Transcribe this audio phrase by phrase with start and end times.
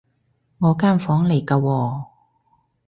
[0.57, 2.05] 我間房嚟㗎喎